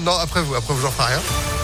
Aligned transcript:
non, 0.00 0.12
après 0.18 0.42
vous, 0.42 0.54
après 0.54 0.74
vous, 0.74 0.80
j'en 0.80 0.90
ferai 0.90 1.14
rien. 1.14 1.57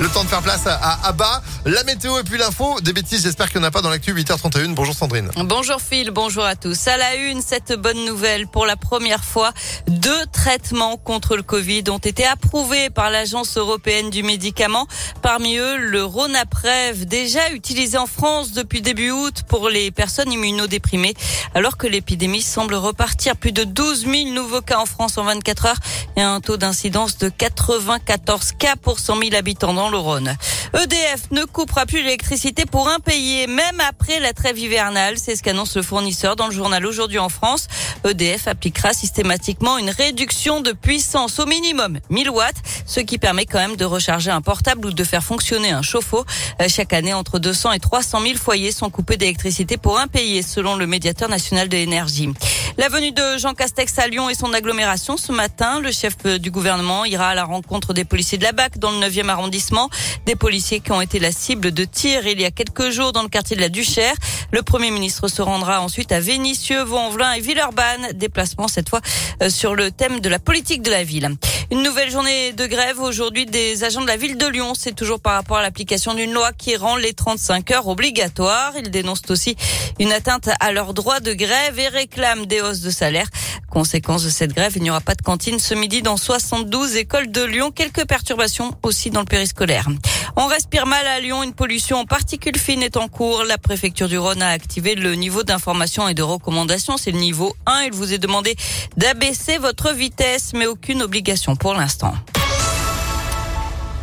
Le 0.00 0.08
temps 0.08 0.22
de 0.22 0.28
faire 0.28 0.42
place 0.42 0.64
à 0.64 1.08
Abba, 1.08 1.42
la 1.64 1.82
météo 1.82 2.20
et 2.20 2.22
puis 2.22 2.38
l'info. 2.38 2.80
Des 2.82 2.92
bêtises, 2.92 3.24
j'espère 3.24 3.50
qu'il 3.50 3.58
n'y 3.58 3.64
en 3.64 3.68
a 3.68 3.72
pas 3.72 3.82
dans 3.82 3.90
l'actu 3.90 4.14
8h31. 4.14 4.74
Bonjour 4.74 4.94
Sandrine. 4.94 5.28
Bonjour 5.36 5.80
Phil, 5.80 6.12
bonjour 6.12 6.44
à 6.44 6.54
tous. 6.54 6.86
À 6.86 6.96
la 6.96 7.16
une, 7.16 7.42
cette 7.42 7.72
bonne 7.72 8.04
nouvelle. 8.04 8.46
Pour 8.46 8.64
la 8.64 8.76
première 8.76 9.24
fois, 9.24 9.50
deux 9.88 10.26
traitements 10.32 10.98
contre 10.98 11.34
le 11.34 11.42
Covid 11.42 11.82
ont 11.90 11.98
été 11.98 12.24
approuvés 12.24 12.90
par 12.90 13.10
l'Agence 13.10 13.56
européenne 13.56 14.08
du 14.10 14.22
médicament. 14.22 14.86
Parmi 15.20 15.56
eux, 15.56 15.76
le 15.78 16.04
Ronaprev, 16.04 17.06
déjà 17.06 17.50
utilisé 17.50 17.98
en 17.98 18.06
France 18.06 18.52
depuis 18.52 18.82
début 18.82 19.10
août 19.10 19.42
pour 19.48 19.68
les 19.68 19.90
personnes 19.90 20.30
immunodéprimées. 20.30 21.14
Alors 21.56 21.76
que 21.76 21.88
l'épidémie 21.88 22.42
semble 22.42 22.76
repartir, 22.76 23.34
plus 23.34 23.52
de 23.52 23.64
12 23.64 24.06
000 24.06 24.30
nouveaux 24.30 24.60
cas 24.60 24.78
en 24.78 24.86
France 24.86 25.18
en 25.18 25.24
24 25.24 25.66
heures 25.66 25.80
et 26.14 26.22
un 26.22 26.40
taux 26.40 26.56
d'incidence 26.56 27.18
de 27.18 27.28
94 27.30 28.52
cas 28.52 28.76
pour 28.76 29.00
100 29.00 29.18
000 29.18 29.34
habitants 29.34 29.72
EDF 29.88 31.30
ne 31.30 31.44
coupera 31.44 31.86
plus 31.86 32.02
l'électricité 32.02 32.66
pour 32.66 32.88
impayés, 32.88 33.46
même 33.46 33.80
après 33.88 34.20
la 34.20 34.32
trêve 34.32 34.58
hivernale. 34.58 35.14
C'est 35.16 35.34
ce 35.34 35.42
qu'annonce 35.42 35.76
le 35.76 35.82
fournisseur 35.82 36.36
dans 36.36 36.46
le 36.46 36.52
journal 36.52 36.84
Aujourd'hui 36.84 37.18
en 37.18 37.28
France. 37.28 37.68
EDF 38.04 38.48
appliquera 38.48 38.92
systématiquement 38.92 39.78
une 39.78 39.90
réduction 39.90 40.60
de 40.60 40.72
puissance 40.72 41.38
au 41.38 41.46
minimum 41.46 42.00
1000 42.10 42.30
watts, 42.30 42.56
ce 42.86 43.00
qui 43.00 43.18
permet 43.18 43.46
quand 43.46 43.58
même 43.58 43.76
de 43.76 43.84
recharger 43.84 44.30
un 44.30 44.40
portable 44.40 44.86
ou 44.86 44.92
de 44.92 45.04
faire 45.04 45.22
fonctionner 45.22 45.70
un 45.70 45.82
chauffe-eau. 45.82 46.24
Euh, 46.60 46.66
chaque 46.68 46.92
année, 46.92 47.14
entre 47.14 47.38
200 47.38 47.72
et 47.72 47.80
300 47.80 48.20
000 48.20 48.36
foyers 48.36 48.72
sont 48.72 48.90
coupés 48.90 49.16
d'électricité 49.16 49.76
pour 49.76 49.98
impayés, 49.98 50.42
selon 50.42 50.76
le 50.76 50.86
médiateur 50.86 51.28
national 51.28 51.68
de 51.68 51.76
l'énergie. 51.76 52.28
La 52.76 52.88
venue 52.88 53.12
de 53.12 53.38
Jean 53.38 53.54
Castex 53.54 53.98
à 53.98 54.06
Lyon 54.06 54.28
et 54.28 54.34
son 54.34 54.52
agglomération 54.52 55.16
ce 55.16 55.32
matin. 55.32 55.80
Le 55.80 55.92
chef 55.92 56.16
du 56.24 56.50
gouvernement 56.50 57.04
ira 57.04 57.28
à 57.28 57.34
la 57.34 57.44
rencontre 57.44 57.94
des 57.94 58.04
policiers 58.04 58.38
de 58.38 58.44
la 58.44 58.52
BAC 58.52 58.78
dans 58.78 58.90
le 58.90 58.98
9e 58.98 59.28
arrondissement. 59.28 59.77
Des 60.26 60.36
policiers 60.36 60.80
qui 60.80 60.92
ont 60.92 61.00
été 61.00 61.18
la 61.18 61.32
cible 61.32 61.72
de 61.72 61.84
tirs 61.84 62.26
il 62.26 62.40
y 62.40 62.44
a 62.44 62.50
quelques 62.50 62.90
jours 62.90 63.12
dans 63.12 63.22
le 63.22 63.28
quartier 63.28 63.56
de 63.56 63.60
la 63.60 63.68
Duchère. 63.68 64.14
Le 64.50 64.62
Premier 64.62 64.90
ministre 64.90 65.28
se 65.28 65.42
rendra 65.42 65.80
ensuite 65.80 66.12
à 66.12 66.20
Vénissieux, 66.20 66.82
Vaux-en-Velin 66.82 67.32
et 67.32 67.40
Villeurbanne. 67.40 68.12
Déplacement 68.14 68.68
cette 68.68 68.88
fois 68.88 69.00
euh, 69.42 69.50
sur 69.50 69.74
le 69.74 69.90
thème 69.90 70.20
de 70.20 70.28
la 70.28 70.38
politique 70.38 70.82
de 70.82 70.90
la 70.90 71.04
ville. 71.04 71.28
Une 71.70 71.82
nouvelle 71.82 72.10
journée 72.10 72.52
de 72.52 72.66
grève 72.66 73.00
aujourd'hui 73.00 73.46
des 73.46 73.84
agents 73.84 74.00
de 74.00 74.06
la 74.06 74.16
ville 74.16 74.36
de 74.36 74.46
Lyon. 74.46 74.72
C'est 74.74 74.94
toujours 74.94 75.20
par 75.20 75.34
rapport 75.34 75.58
à 75.58 75.62
l'application 75.62 76.14
d'une 76.14 76.32
loi 76.32 76.52
qui 76.52 76.76
rend 76.76 76.96
les 76.96 77.12
35 77.12 77.70
heures 77.72 77.88
obligatoires. 77.88 78.72
Ils 78.78 78.90
dénoncent 78.90 79.30
aussi 79.30 79.56
une 79.98 80.12
atteinte 80.12 80.48
à 80.60 80.72
leur 80.72 80.94
droit 80.94 81.20
de 81.20 81.32
grève 81.34 81.78
et 81.78 81.88
réclament 81.88 82.46
des 82.46 82.60
hausses 82.60 82.80
de 82.80 82.90
salaire. 82.90 83.26
Conséquence 83.70 84.24
de 84.24 84.30
cette 84.30 84.54
grève, 84.54 84.72
il 84.76 84.82
n'y 84.82 84.90
aura 84.90 85.00
pas 85.00 85.14
de 85.14 85.22
cantine 85.22 85.58
ce 85.58 85.74
midi 85.74 86.00
dans 86.00 86.16
72 86.16 86.96
écoles 86.96 87.30
de 87.30 87.44
Lyon. 87.44 87.70
Quelques 87.70 88.06
perturbations 88.06 88.74
aussi 88.82 89.10
dans 89.10 89.20
le 89.20 89.26
périscolaire. 89.26 89.88
On 90.36 90.46
respire 90.46 90.86
mal 90.86 91.06
à 91.06 91.20
Lyon. 91.20 91.42
Une 91.42 91.52
pollution 91.52 91.98
en 91.98 92.04
particules 92.04 92.58
fines 92.58 92.82
est 92.82 92.96
en 92.96 93.08
cours. 93.08 93.44
La 93.44 93.58
préfecture 93.58 94.08
du 94.08 94.18
Rhône 94.18 94.42
a 94.42 94.48
activé 94.48 94.94
le 94.94 95.14
niveau 95.14 95.42
d'information 95.42 96.08
et 96.08 96.14
de 96.14 96.22
recommandation. 96.22 96.96
C'est 96.96 97.10
le 97.10 97.18
niveau 97.18 97.54
1. 97.66 97.82
Il 97.82 97.92
vous 97.92 98.12
est 98.12 98.18
demandé 98.18 98.56
d'abaisser 98.96 99.58
votre 99.58 99.92
vitesse, 99.92 100.52
mais 100.54 100.66
aucune 100.66 101.02
obligation 101.02 101.54
pour 101.54 101.74
l'instant. 101.74 102.14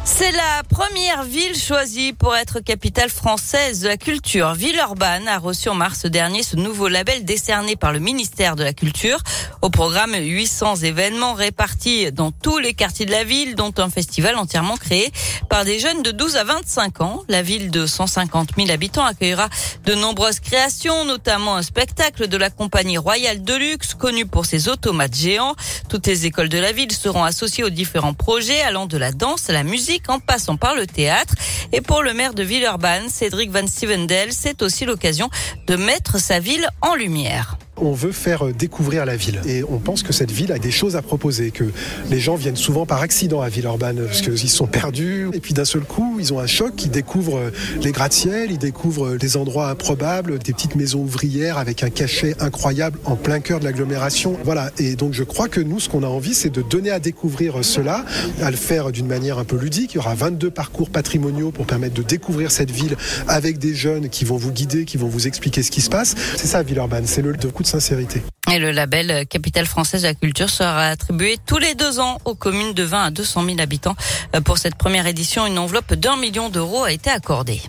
C'est 0.08 0.31
la 0.31 0.61
première 0.70 1.23
ville 1.23 1.58
choisie 1.58 2.14
pour 2.14 2.36
être 2.36 2.59
capitale 2.59 3.09
française 3.09 3.81
de 3.81 3.88
la 3.88 3.98
culture. 3.98 4.53
Villeurbanne 4.53 5.28
a 5.28 5.39
reçu 5.39 5.67
en 5.67 5.73
mars 5.73 6.06
dernier 6.06 6.44
ce 6.44 6.56
nouveau 6.56 6.88
label 6.88 7.25
décerné 7.25 7.75
par 7.75 7.92
le 7.92 7.98
ministère 7.98 8.56
de 8.56 8.64
la 8.64 8.72
Culture. 8.72 9.17
Au 9.64 9.72
programme, 9.72 10.14
800 10.16 10.78
événements 10.83 11.33
répartis 11.33 12.11
dans 12.11 12.31
tous 12.31 12.59
les 12.59 12.76
quartiers 12.76 13.08
de 13.08 13.11
la 13.11 13.23
ville, 13.23 13.56
dont 13.56 13.73
un 13.78 13.89
festival 13.89 14.36
entièrement 14.36 14.78
créé 14.78 15.11
par 15.50 15.66
des 15.66 15.80
jeunes 15.80 16.03
de 16.03 16.11
12 16.11 16.36
à 16.36 16.44
25 16.44 17.02
ans. 17.02 17.23
La 17.28 17.42
ville 17.42 17.72
de 17.72 17.88
150 17.88 18.50
000 18.56 18.70
habitants 18.70 19.06
accueillera 19.06 19.50
de 19.86 19.95
nombreuses 19.95 20.39
créations, 20.39 21.03
notamment 21.06 21.55
un 21.55 21.64
spectacle 21.64 22.27
de 22.27 22.37
la 22.37 22.52
compagnie 22.52 22.99
royale 22.99 23.43
de 23.43 23.55
luxe, 23.55 23.95
connue 23.95 24.27
pour 24.27 24.45
ses 24.45 24.70
automates 24.70 25.16
géants. 25.16 25.55
Toutes 25.89 26.05
les 26.05 26.27
écoles 26.27 26.49
de 26.49 26.60
la 26.60 26.72
ville 26.72 26.92
seront 26.92 27.23
associées 27.23 27.64
aux 27.64 27.70
différents 27.72 28.14
projets 28.14 28.61
allant 28.61 28.86
de 28.86 28.98
la 28.98 29.11
danse 29.11 29.49
à 29.49 29.54
la 29.54 29.64
musique 29.64 29.95
en 30.08 30.20
passant 30.20 30.58
par 30.58 30.76
le 30.76 30.88
théâtre. 30.88 31.33
Et 31.72 31.82
pour 31.82 32.04
le 32.04 32.14
maire 32.14 32.33
de 32.33 32.44
Villeurbanne, 32.44 33.10
Cédric 33.10 33.52
Van 33.52 33.67
Stevendel, 33.67 34.32
c'est 34.32 34.61
aussi 34.61 34.86
l'occasion 34.86 35.30
de 35.67 35.76
mettre 35.76 36.20
sa 36.20 36.39
ville 36.39 36.67
en 36.82 36.95
lumière. 36.95 37.58
On 37.77 37.91
veut 37.91 38.13
faire 38.13 38.45
euh, 38.45 38.53
découvrir 38.53 39.05
la 39.05 39.17
ville 39.17 39.41
et 39.45 39.63
on 39.63 39.80
pense 39.80 40.02
que 40.02 40.13
cette 40.13 40.31
ville 40.31 40.53
a 40.53 40.59
des 40.59 40.71
choses 40.71 40.95
à 40.95 41.02
proposer, 41.02 41.52
que 41.52 41.65
les 42.09 42.19
gens 42.19 42.36
viennent 42.36 42.55
souvent 42.55 42.86
par 42.86 43.02
accident 43.02 43.41
à 43.41 43.49
Villeurbanne 43.49 44.05
parce 44.05 44.21
qu'ils 44.21 44.49
sont 44.49 44.65
perdus 44.65 45.27
et 45.33 45.41
puis 45.41 45.53
d'un 45.53 45.65
seul 45.65 45.81
coup 45.81 46.17
ils 46.19 46.33
ont 46.33 46.39
un 46.39 46.47
choc, 46.47 46.86
ils 46.86 46.91
découvrent 46.91 47.37
euh, 47.37 47.52
les 47.81 47.91
gratte-ciel, 47.91 48.52
ils 48.52 48.58
découvrent 48.58 49.08
euh, 49.08 49.17
des 49.17 49.36
endroits 49.36 49.69
improbables, 49.69 50.39
des 50.39 50.53
petites 50.53 50.75
maisons 50.75 51.02
ouvrières 51.02 51.58
avec 51.58 51.83
un 51.83 51.89
cachet 51.89 52.36
incroyable 52.39 52.97
en 53.03 53.17
plein 53.17 53.41
cœur 53.41 53.59
de 53.59 53.65
l'agglomération. 53.65 54.37
Voilà 54.45 54.71
et 54.77 54.95
donc 54.95 55.11
je 55.13 55.23
crois 55.23 55.49
que 55.49 55.59
nous 55.59 55.81
ce 55.81 55.89
qu'on 55.89 56.03
a 56.03 56.07
envie 56.07 56.33
c'est 56.33 56.49
de 56.49 56.61
donner 56.61 56.92
à 56.92 56.99
découvrir 56.99 57.65
cela, 57.65 58.05
à 58.42 58.52
le 58.52 58.57
faire 58.57 58.93
d'une 58.93 59.07
manière 59.07 59.37
un 59.37 59.45
peu 59.45 59.57
ludique. 59.57 59.93
Il 59.93 59.97
y 59.97 59.99
aura 59.99 60.15
22 60.15 60.49
parcours 60.49 60.89
patrimoniaux 60.89 61.52
pour 61.52 61.65
permettre 61.65 61.95
de 61.95 62.03
découvrir 62.03 62.52
cette 62.52 62.71
ville 62.71 62.95
avec 63.27 63.57
des 63.57 63.75
jeunes 63.75 64.07
qui 64.07 64.23
vont 64.23 64.37
vous 64.37 64.52
guider, 64.52 64.86
qui 64.86 64.95
vont 64.95 65.09
vous 65.09 65.27
expliquer 65.27 65.61
ce 65.61 65.71
qui 65.71 65.81
se 65.81 65.89
passe. 65.89 66.15
C'est 66.37 66.47
ça 66.47 66.63
Villeurbanne, 66.63 67.05
c'est 67.05 67.21
le 67.21 67.33
coup 67.33 67.64
Et 68.53 68.59
le 68.59 68.71
label 68.71 69.26
Capitale 69.27 69.65
française 69.65 70.03
de 70.03 70.08
la 70.08 70.14
culture 70.14 70.49
sera 70.49 70.87
attribué 70.87 71.37
tous 71.45 71.58
les 71.58 71.73
deux 71.73 71.99
ans 71.99 72.20
aux 72.26 72.36
communes 72.36 72.73
de 72.73 72.83
20 72.83 73.03
à 73.05 73.11
200 73.11 73.45
000 73.45 73.59
habitants. 73.59 73.95
Pour 74.43 74.58
cette 74.59 74.76
première 74.76 75.08
édition, 75.08 75.48
une 75.48 75.58
enveloppe 75.58 75.93
d'un 75.95 76.15
million 76.15 76.49
d'euros 76.49 76.83
a 76.83 76.92
été 76.92 77.09
accordée. 77.09 77.61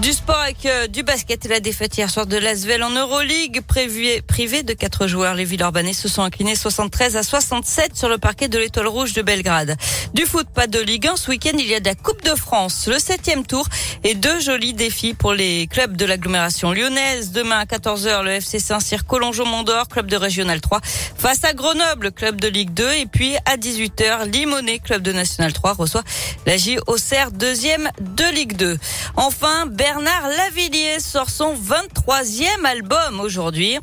Du 0.00 0.12
sport 0.12 0.40
avec 0.40 0.66
euh, 0.66 0.88
du 0.88 1.04
basket 1.04 1.46
et 1.46 1.48
la 1.48 1.60
défaite 1.60 1.96
hier 1.96 2.10
soir 2.10 2.26
de 2.26 2.36
Lasvel 2.36 2.82
en 2.82 2.90
Euroleague. 2.90 3.60
Prévu, 3.64 4.08
privé 4.26 4.64
de 4.64 4.72
quatre 4.72 5.06
joueurs, 5.06 5.36
les 5.36 5.44
Villeurbanais 5.44 5.92
se 5.92 6.08
sont 6.08 6.22
inclinés 6.22 6.56
73 6.56 7.16
à 7.16 7.22
67 7.22 7.94
sur 7.94 8.08
le 8.08 8.18
parquet 8.18 8.48
de 8.48 8.58
l'Étoile 8.58 8.88
Rouge 8.88 9.12
de 9.12 9.22
Belgrade. 9.22 9.76
Du 10.12 10.26
foot, 10.26 10.48
pas 10.52 10.66
de 10.66 10.80
Ligue 10.80 11.06
1. 11.06 11.16
Ce 11.16 11.30
week-end, 11.30 11.56
il 11.56 11.68
y 11.68 11.76
a 11.76 11.80
de 11.80 11.84
la 11.84 11.94
Coupe 11.94 12.24
de 12.24 12.34
France, 12.34 12.88
le 12.88 12.98
septième 12.98 13.46
tour 13.46 13.68
et 14.02 14.16
deux 14.16 14.40
jolis 14.40 14.74
défis 14.74 15.14
pour 15.14 15.32
les 15.32 15.68
clubs 15.68 15.96
de 15.96 16.04
l'agglomération 16.04 16.72
lyonnaise. 16.72 17.30
Demain 17.30 17.60
à 17.60 17.64
14h, 17.64 18.24
le 18.24 18.32
FC 18.32 18.58
Saint-Cyr 18.58 19.06
Collongeau-Mondor, 19.06 19.86
club 19.86 20.08
de 20.08 20.16
Régional 20.16 20.60
3, 20.60 20.80
face 20.82 21.44
à 21.44 21.52
Grenoble, 21.52 22.10
club 22.10 22.40
de 22.40 22.48
Ligue 22.48 22.74
2. 22.74 22.92
Et 22.94 23.06
puis 23.06 23.36
à 23.46 23.56
18h, 23.56 24.28
Limonest, 24.28 24.82
club 24.82 25.02
de 25.02 25.12
National 25.12 25.52
3, 25.52 25.74
reçoit 25.74 26.02
la 26.46 26.56
J 26.56 26.78
Auxerre, 26.88 27.30
deuxième 27.30 27.88
de 28.00 28.24
Ligue 28.34 28.56
2. 28.56 28.76
Enfin, 29.14 29.66
Bernard 29.84 30.28
Lavillier 30.38 30.98
sort 30.98 31.28
son 31.28 31.54
23e 31.54 32.64
album 32.64 33.20
aujourd'hui. 33.20 33.78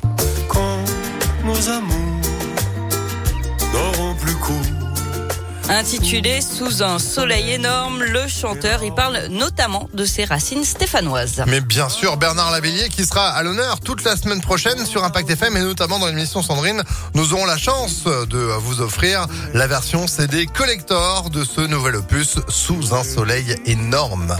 Intitulé 5.68 6.40
Sous 6.40 6.82
un 6.82 6.98
soleil 6.98 7.52
énorme, 7.52 8.02
le 8.02 8.26
chanteur 8.28 8.82
y 8.84 8.90
parle 8.90 9.26
notamment 9.30 9.88
de 9.94 10.04
ses 10.04 10.24
racines 10.24 10.64
stéphanoises. 10.64 11.42
Mais 11.46 11.60
bien 11.60 11.88
sûr, 11.88 12.16
Bernard 12.16 12.50
Lavillier 12.50 12.88
qui 12.88 13.04
sera 13.04 13.28
à 13.28 13.42
l'honneur 13.42 13.80
toute 13.80 14.04
la 14.04 14.16
semaine 14.16 14.40
prochaine 14.40 14.84
sur 14.84 15.04
Impact 15.04 15.30
FM 15.30 15.56
et 15.56 15.60
notamment 15.60 15.98
dans 15.98 16.06
l'émission 16.06 16.42
Sandrine. 16.42 16.82
Nous 17.14 17.32
aurons 17.32 17.46
la 17.46 17.56
chance 17.56 18.04
de 18.04 18.38
vous 18.38 18.80
offrir 18.80 19.26
la 19.54 19.66
version 19.66 20.06
CD 20.06 20.46
collector 20.46 21.30
de 21.30 21.44
ce 21.44 21.60
nouvel 21.60 21.96
opus 21.96 22.38
Sous 22.48 22.94
un 22.94 23.04
soleil 23.04 23.56
énorme. 23.64 24.36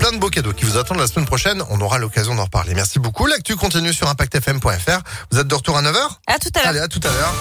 Plein 0.00 0.12
de 0.12 0.18
beaux 0.18 0.30
cadeaux 0.30 0.52
qui 0.52 0.64
vous 0.64 0.76
attendent 0.76 0.98
la 1.00 1.06
semaine 1.06 1.26
prochaine. 1.26 1.62
On 1.70 1.80
aura 1.80 1.98
l'occasion 1.98 2.34
d'en 2.34 2.44
reparler. 2.44 2.74
Merci 2.74 2.98
beaucoup. 2.98 3.26
L'actu 3.26 3.56
continue 3.56 3.92
sur 3.92 4.08
impactfm.fr. 4.08 5.00
Vous 5.30 5.38
êtes 5.38 5.46
de 5.48 5.54
retour 5.54 5.76
à 5.76 5.82
9h 5.82 5.96
À 6.26 6.38
tout 6.38 6.48
à 6.54 6.58
l'heure. 6.58 6.68
Allez, 6.68 6.80
à 6.80 6.88
tout 6.88 7.00
à 7.04 7.08
l'heure. 7.08 7.34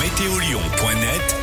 Météolion.net 0.00 1.34